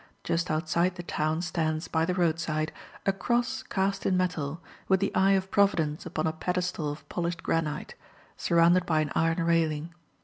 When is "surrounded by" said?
8.35-9.01